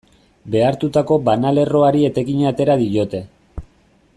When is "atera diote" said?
2.53-3.23